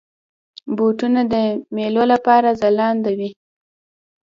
[0.75, 1.35] بوټونه د
[1.75, 3.29] میلو لپاره ځلنده وي.